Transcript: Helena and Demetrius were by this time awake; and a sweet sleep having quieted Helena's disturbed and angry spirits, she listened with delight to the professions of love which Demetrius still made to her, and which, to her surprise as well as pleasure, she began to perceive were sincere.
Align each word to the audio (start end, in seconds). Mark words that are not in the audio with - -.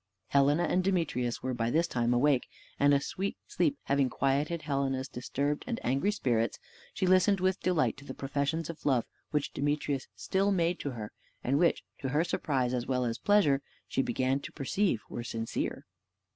Helena 0.29 0.63
and 0.63 0.83
Demetrius 0.83 1.43
were 1.43 1.53
by 1.53 1.69
this 1.69 1.85
time 1.87 2.11
awake; 2.11 2.47
and 2.79 2.91
a 2.91 2.99
sweet 2.99 3.37
sleep 3.45 3.77
having 3.83 4.09
quieted 4.09 4.63
Helena's 4.63 5.07
disturbed 5.07 5.63
and 5.67 5.79
angry 5.83 6.09
spirits, 6.11 6.57
she 6.91 7.05
listened 7.05 7.39
with 7.39 7.59
delight 7.59 7.97
to 7.97 8.05
the 8.05 8.15
professions 8.15 8.67
of 8.67 8.83
love 8.83 9.05
which 9.29 9.53
Demetrius 9.53 10.07
still 10.15 10.51
made 10.51 10.79
to 10.79 10.89
her, 10.89 11.11
and 11.43 11.59
which, 11.59 11.83
to 11.99 12.09
her 12.09 12.23
surprise 12.23 12.73
as 12.73 12.87
well 12.87 13.05
as 13.05 13.19
pleasure, 13.19 13.61
she 13.87 14.01
began 14.01 14.39
to 14.39 14.51
perceive 14.51 15.03
were 15.07 15.23
sincere. 15.23 15.85